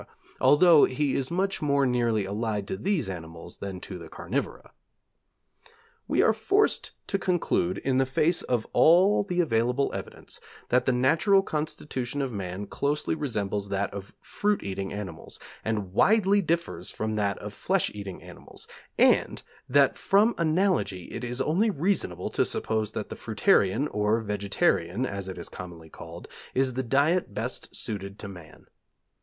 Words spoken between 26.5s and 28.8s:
is the diet best suited to man.